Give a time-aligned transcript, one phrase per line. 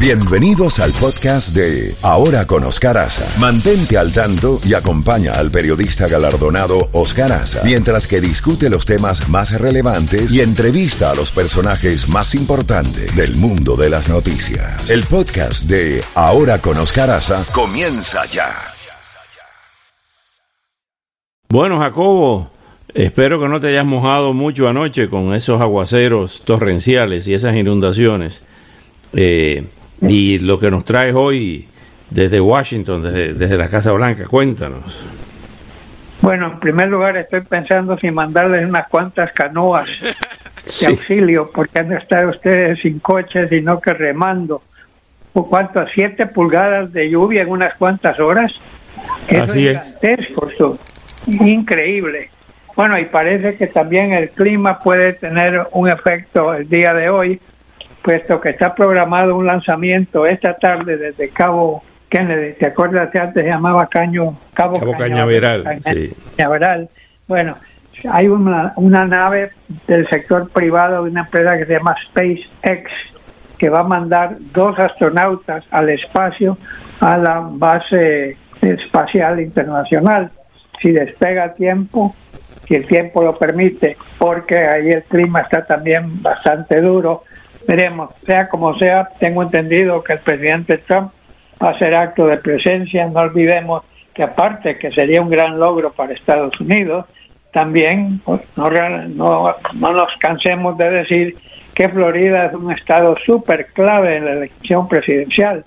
[0.00, 3.26] Bienvenidos al podcast de Ahora con Oscar Aza.
[3.40, 9.28] Mantente al tanto y acompaña al periodista galardonado Oscar Aza mientras que discute los temas
[9.28, 14.88] más relevantes y entrevista a los personajes más importantes del mundo de las noticias.
[14.88, 18.54] El podcast de Ahora con Oscar Aza comienza ya.
[21.48, 22.52] Bueno, Jacobo,
[22.94, 28.42] espero que no te hayas mojado mucho anoche con esos aguaceros torrenciales y esas inundaciones.
[29.14, 29.64] Eh,
[30.00, 31.66] y lo que nos traes hoy
[32.10, 34.98] desde Washington, desde, desde la Casa Blanca, cuéntanos.
[36.20, 39.88] Bueno, en primer lugar estoy pensando si mandarles unas cuantas canoas
[40.80, 44.62] de auxilio, porque han de estar ustedes sin coches, sino que remando.
[45.32, 45.84] ¿Por cuánto?
[45.94, 48.52] ¿Siete pulgadas de lluvia en unas cuantas horas?
[49.30, 49.96] Así es.
[50.02, 50.78] Eso,
[51.26, 52.30] increíble.
[52.74, 57.40] Bueno, y parece que también el clima puede tener un efecto el día de hoy,
[58.08, 62.54] puesto que está programado un lanzamiento esta tarde desde Cabo Kennedy.
[62.54, 65.78] ¿Te acuerdas que antes se llamaba Caño, Cabo, Cabo Cañaveral?
[65.82, 66.14] Sí.
[66.34, 66.88] Cañaveral.
[67.26, 67.56] Bueno,
[68.10, 69.50] hay una, una nave
[69.86, 72.90] del sector privado de una empresa que se llama SpaceX
[73.58, 76.56] que va a mandar dos astronautas al espacio
[77.00, 80.30] a la base espacial internacional.
[80.80, 82.16] Si despega a tiempo,
[82.66, 87.24] si el tiempo lo permite, porque ahí el clima está también bastante duro.
[87.68, 91.12] Veremos, sea como sea, tengo entendido que el presidente Trump
[91.62, 93.06] va a hacer acto de presencia.
[93.06, 93.82] No olvidemos
[94.14, 97.04] que aparte que sería un gran logro para Estados Unidos,
[97.52, 101.36] también pues, no, no, no nos cansemos de decir
[101.74, 105.62] que Florida es un estado súper clave en la elección presidencial,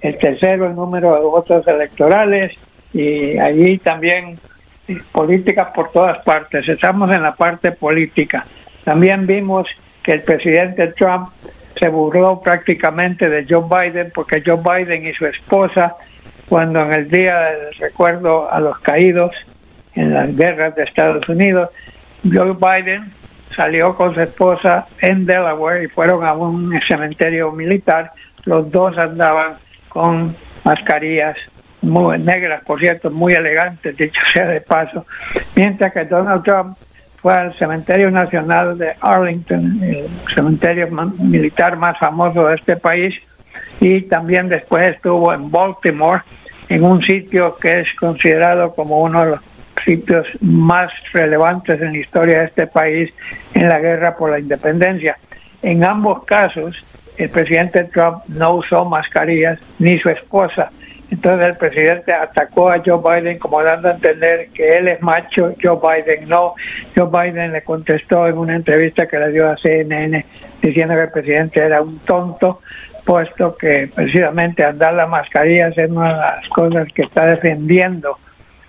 [0.00, 2.52] el tercero en número de votos electorales
[2.92, 4.40] y allí también
[5.12, 6.68] políticas por todas partes.
[6.68, 8.44] Estamos en la parte política.
[8.82, 9.68] También vimos
[10.04, 11.30] que el presidente Trump
[11.76, 15.96] se burló prácticamente de Joe Biden porque Joe Biden y su esposa,
[16.48, 19.32] cuando en el día del recuerdo a los caídos
[19.94, 21.70] en las guerras de Estados Unidos,
[22.22, 23.10] Joe Biden
[23.56, 28.12] salió con su esposa en Delaware y fueron a un cementerio militar.
[28.44, 29.54] Los dos andaban
[29.88, 31.36] con mascarillas
[31.80, 35.06] muy negras, por cierto, muy elegantes, dicho sea de paso,
[35.54, 36.76] mientras que Donald Trump
[37.24, 40.86] fue al cementerio nacional de Arlington, el cementerio
[41.18, 43.14] militar más famoso de este país,
[43.80, 46.20] y también después estuvo en Baltimore,
[46.68, 49.40] en un sitio que es considerado como uno de los
[49.86, 53.10] sitios más relevantes en la historia de este país
[53.54, 55.16] en la guerra por la independencia.
[55.62, 56.84] En ambos casos,
[57.16, 60.70] el presidente Trump no usó mascarillas, ni su esposa.
[61.14, 65.54] Entonces el presidente atacó a Joe Biden como dando a entender que él es macho,
[65.62, 66.54] Joe Biden no.
[66.92, 70.26] Joe Biden le contestó en una entrevista que le dio a CNN
[70.60, 72.62] diciendo que el presidente era un tonto,
[73.04, 78.18] puesto que precisamente andar la mascarilla es una de las cosas que está defendiendo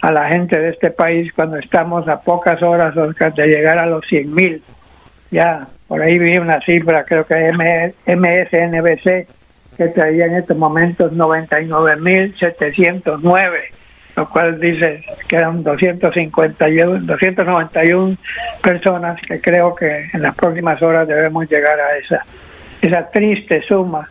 [0.01, 3.87] a la gente de este país cuando estamos a pocas horas, Oscar, de llegar a
[3.87, 4.61] los 100 mil.
[5.31, 7.51] Ya, por ahí vi una cifra, creo que
[8.05, 9.27] MSNBC,
[9.77, 13.59] que traía en estos momentos 99.709,
[14.15, 18.17] lo cual dice que eran 251, 291
[18.61, 22.25] personas que creo que en las próximas horas debemos llegar a esa,
[22.81, 24.09] esa triste suma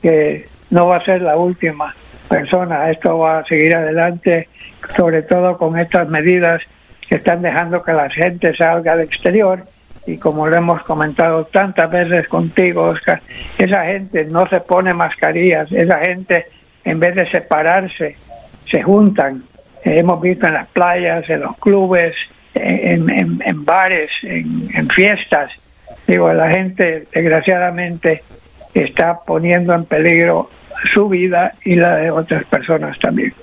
[0.00, 1.94] que no va a ser la última
[2.28, 2.90] persona.
[2.90, 4.48] Esto va a seguir adelante,
[4.96, 6.62] sobre todo con estas medidas
[7.08, 9.64] que están dejando que la gente salga al exterior.
[10.08, 13.20] Y como lo hemos comentado tantas veces contigo, Oscar,
[13.58, 16.46] esa gente no se pone mascarillas, esa gente
[16.82, 18.16] en vez de separarse,
[18.64, 19.42] se juntan.
[19.84, 22.14] hemos visto en las playas, en los clubes,
[22.54, 25.52] en, en, en bares, en, en fiestas.
[26.06, 28.22] Digo, la gente desgraciadamente
[28.72, 30.48] está poniendo en peligro
[30.94, 33.34] su vida y la de otras personas también.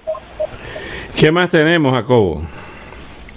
[1.16, 2.42] ¿Qué más tenemos, Jacobo?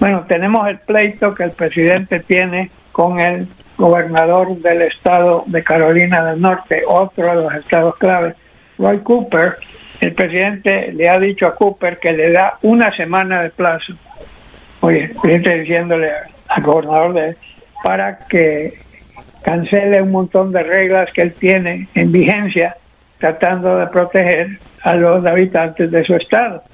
[0.01, 6.25] Bueno, tenemos el pleito que el presidente tiene con el gobernador del estado de Carolina
[6.25, 8.35] del Norte, otro de los estados claves,
[8.77, 9.55] Roy Cooper.
[10.01, 13.93] El presidente le ha dicho a Cooper que le da una semana de plazo.
[14.81, 16.11] Oye, presidente diciéndole
[16.49, 17.37] al gobernador de
[17.85, 18.73] para que
[19.43, 22.75] cancele un montón de reglas que él tiene en vigencia
[23.19, 26.65] tratando de proteger a los habitantes de su estado.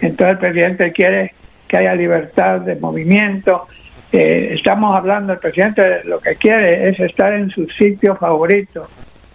[0.00, 1.34] Entonces el presidente quiere
[1.68, 3.66] que haya libertad de movimiento.
[4.12, 8.88] Eh, estamos hablando, el presidente lo que quiere es estar en su sitio favorito,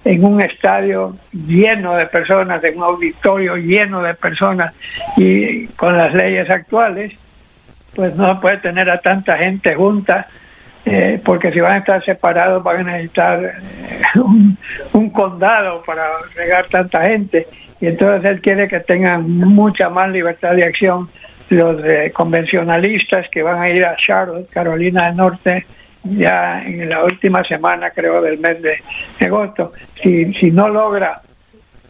[0.03, 4.73] en un estadio lleno de personas, en un auditorio lleno de personas
[5.17, 7.13] y con las leyes actuales,
[7.95, 10.27] pues no puede tener a tanta gente junta
[10.83, 14.19] eh, porque si van a estar separados van a necesitar eh,
[14.93, 16.03] un, condado para
[16.35, 17.47] regar tanta gente.
[17.79, 21.09] Y entonces él quiere que tengan mucha más libertad de acción
[21.51, 21.81] los
[22.13, 25.65] convencionalistas que van a ir a Charlotte, Carolina del Norte,
[26.03, 28.79] ya en la última semana, creo, del mes de
[29.25, 29.73] agosto.
[30.01, 31.21] Si, si no logra,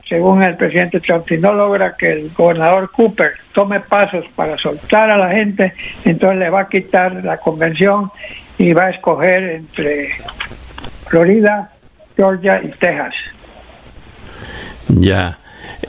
[0.07, 5.09] según el presidente Trump, si no logra que el gobernador Cooper tome pasos para soltar
[5.09, 5.73] a la gente,
[6.03, 8.11] entonces le va a quitar la convención
[8.57, 10.09] y va a escoger entre
[11.07, 11.71] Florida,
[12.17, 13.13] Georgia y Texas.
[14.87, 15.37] Ya.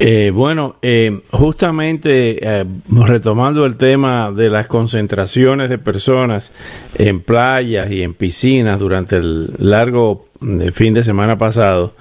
[0.04, 6.52] Eh, bueno, eh, justamente eh, retomando el tema de las concentraciones de personas
[6.98, 10.26] en playas y en piscinas durante el largo
[10.72, 11.94] fin de semana pasado,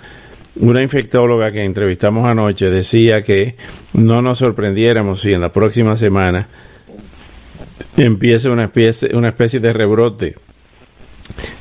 [0.55, 3.55] una infectóloga que entrevistamos anoche decía que
[3.93, 6.47] no nos sorprendiéramos si en la próxima semana
[7.97, 10.37] empiece una especie, de rebrote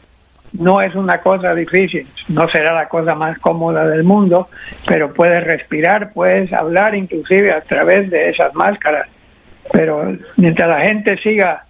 [0.52, 4.48] No es una cosa difícil, no será la cosa más cómoda del mundo,
[4.86, 9.08] pero puedes respirar, puedes hablar inclusive a través de esas máscaras.
[9.72, 11.64] Pero mientras la gente siga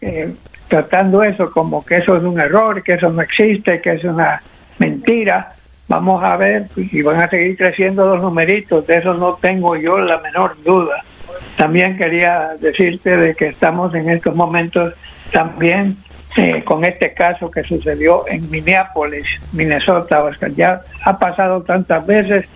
[0.00, 0.34] eh,
[0.68, 4.42] tratando eso como que eso es un error, que eso no existe, que es una
[4.78, 5.52] mentira.
[5.88, 9.98] Vamos a ver y van a seguir creciendo los numeritos, de eso no tengo yo
[9.98, 11.02] la menor duda.
[11.56, 14.92] También quería decirte de que estamos en estos momentos
[15.32, 15.96] también
[16.36, 20.52] eh, con este caso que sucedió en Minneapolis, Minnesota, Oscar.
[20.52, 22.46] Ya ha pasado tantas veces,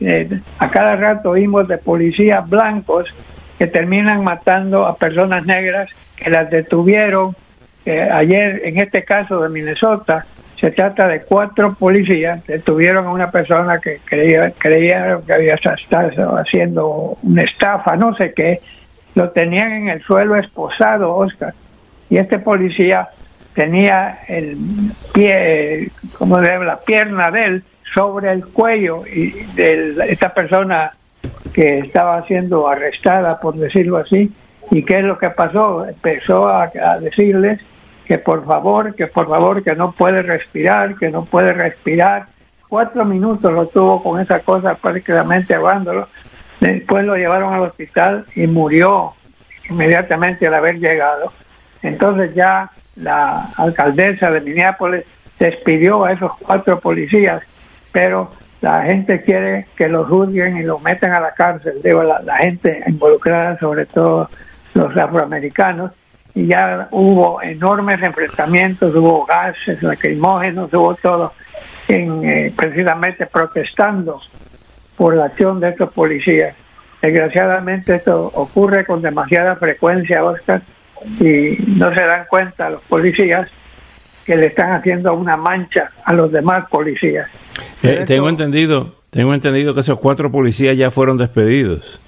[0.00, 0.28] eh,
[0.58, 3.12] a cada rato oímos de policías blancos
[3.58, 7.34] que terminan matando a personas negras que las detuvieron
[7.86, 10.26] ayer, en este caso de Minnesota,
[10.64, 16.36] se trata de cuatro policías detuvieron a una persona que creía, creía que había estado
[16.38, 18.60] haciendo una estafa, no sé qué.
[19.14, 21.52] Lo tenían en el suelo esposado, Oscar.
[22.08, 23.08] Y este policía
[23.52, 24.56] tenía el
[25.12, 30.92] pie, como de la pierna de él sobre el cuello y de esta persona
[31.52, 34.32] que estaba siendo arrestada, por decirlo así.
[34.70, 35.86] ¿Y qué es lo que pasó?
[35.86, 36.70] Empezó a
[37.00, 37.60] decirles
[38.04, 42.26] que por favor, que por favor, que no puede respirar, que no puede respirar.
[42.68, 46.08] Cuatro minutos lo tuvo con esa cosa prácticamente hablándolo.
[46.60, 49.14] Después lo llevaron al hospital y murió
[49.68, 51.32] inmediatamente al haber llegado.
[51.82, 55.04] Entonces ya la alcaldesa de Minneapolis
[55.38, 57.42] despidió a esos cuatro policías,
[57.92, 58.30] pero
[58.60, 61.80] la gente quiere que los juzguen y los metan a la cárcel.
[61.82, 64.30] Digo, la, la gente involucrada, sobre todo
[64.74, 65.92] los afroamericanos,
[66.34, 71.32] y ya hubo enormes enfrentamientos, hubo gases lacrimógenos, hubo todo,
[71.86, 74.20] en, eh, precisamente protestando
[74.96, 76.56] por la acción de estos policías.
[77.00, 80.62] Desgraciadamente esto ocurre con demasiada frecuencia, Oscar,
[81.20, 83.48] y no se dan cuenta los policías
[84.24, 87.28] que le están haciendo una mancha a los demás policías.
[87.82, 92.00] Eh, tengo entendido, tengo entendido que esos cuatro policías ya fueron despedidos.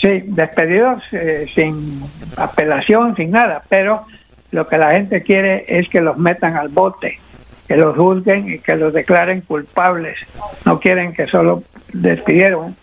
[0.00, 2.02] Sí, despedidos eh, sin
[2.36, 4.06] apelación, sin nada, pero
[4.50, 7.18] lo que la gente quiere es que los metan al bote,
[7.68, 10.18] que los juzguen y que los declaren culpables.
[10.64, 12.76] No quieren que solo despidieron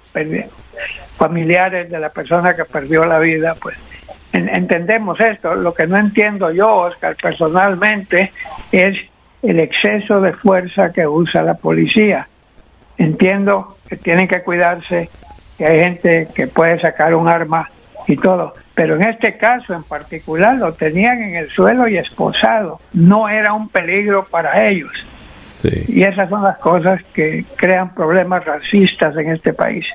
[1.17, 3.77] familiares de la persona que perdió la vida, pues
[4.31, 5.55] entendemos esto.
[5.55, 8.31] Lo que no entiendo yo, Oscar, personalmente,
[8.71, 8.95] es
[9.41, 12.27] el exceso de fuerza que usa la policía.
[12.99, 15.09] Entiendo que tienen que cuidarse
[15.57, 17.69] que hay gente que puede sacar un arma
[18.07, 18.53] y todo.
[18.75, 22.79] Pero en este caso en particular lo tenían en el suelo y esposado.
[22.93, 24.91] No era un peligro para ellos.
[25.87, 29.85] Y esas son las cosas que crean problemas racistas en este país.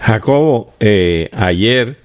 [0.00, 1.96] Jacobo, eh, ayer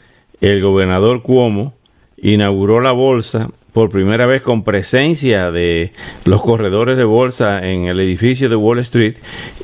[0.42, 1.74] el gobernador Cuomo
[2.18, 5.92] inauguró la bolsa por primera vez con presencia de
[6.24, 9.16] los corredores de bolsa en el edificio de Wall Street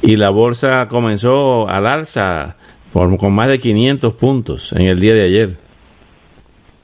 [0.01, 2.57] y la bolsa comenzó al alza
[2.91, 5.57] por, con más de 500 puntos en el día de ayer.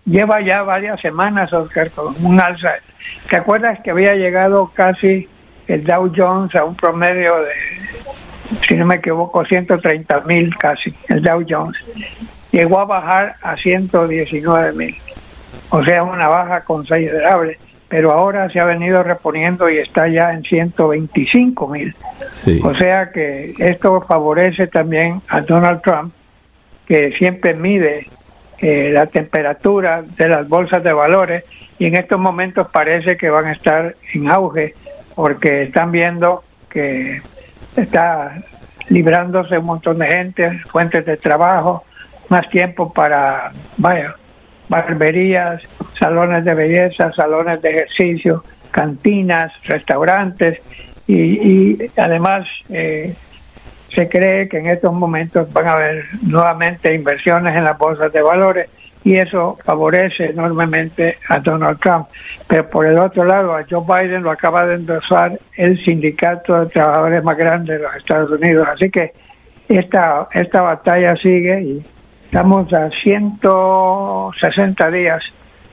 [0.06, 2.74] Lleva ya varias semanas, Oscar, con un alza.
[3.30, 5.28] ¿Te acuerdas que había llegado casi
[5.68, 7.52] el Dow Jones a un promedio de,
[8.66, 11.78] si no me equivoco, 130 mil casi, el Dow Jones?
[12.52, 14.96] Llegó a bajar a 119 mil
[15.70, 20.44] o sea, una baja considerable, pero ahora se ha venido reponiendo y está ya en
[20.44, 21.94] 125 mil.
[22.64, 26.14] O sea que esto favorece también a Donald Trump,
[26.88, 28.08] que siempre mide
[28.60, 31.44] eh, la temperatura de las bolsas de valores
[31.78, 34.74] y en estos momentos parece que van a estar en auge
[35.16, 37.22] porque están viendo que
[37.76, 38.36] está
[38.90, 41.84] librándose un montón de gente, fuentes de trabajo,
[42.30, 44.16] más tiempo para, vaya,
[44.70, 45.62] barberías,
[45.98, 50.60] salones de belleza, salones de ejercicio, cantinas, restaurantes
[51.08, 53.14] y, además eh,
[53.90, 58.22] se cree que en estos momentos van a haber nuevamente inversiones en las bolsas de
[58.22, 58.70] valores
[59.04, 62.08] y eso favorece enormemente a Donald Trump.
[62.48, 66.66] Pero por el otro lado, a Joe Biden lo acaba de endosar el sindicato de
[66.66, 68.68] trabajadores más grande de los Estados Unidos.
[68.68, 69.14] Así que
[69.70, 71.86] esta, esta batalla sigue y
[72.28, 75.24] Estamos a 160 días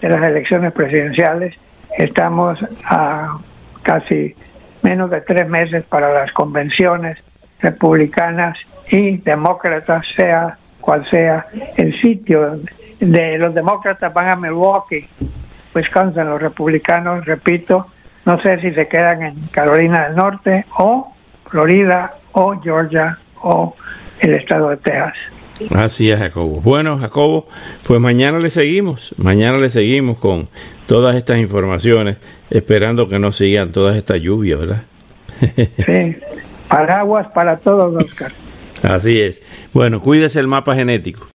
[0.00, 1.52] de las elecciones presidenciales,
[1.98, 3.38] estamos a
[3.82, 4.36] casi
[4.84, 7.18] menos de tres meses para las convenciones
[7.60, 8.56] republicanas
[8.90, 12.60] y demócratas, sea cual sea el sitio.
[13.00, 15.08] De los demócratas van a Milwaukee,
[15.74, 17.86] Wisconsin, los republicanos, repito,
[18.24, 21.12] no sé si se quedan en Carolina del Norte o
[21.46, 23.74] Florida o Georgia o
[24.20, 25.14] el estado de Texas.
[25.74, 26.60] Así es, Jacobo.
[26.60, 27.46] Bueno, Jacobo,
[27.86, 30.48] pues mañana le seguimos, mañana le seguimos con
[30.86, 32.16] todas estas informaciones,
[32.50, 34.82] esperando que no sigan todas estas lluvias, ¿verdad?
[35.86, 36.16] sí,
[36.68, 38.32] paraguas para todos, Oscar.
[38.82, 39.42] Así es.
[39.72, 41.26] Bueno, cuídese el mapa genético.